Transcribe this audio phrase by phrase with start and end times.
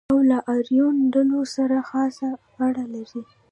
[0.11, 2.29] او له آریون ډلو سره خاصه
[2.67, 3.21] اړه لري.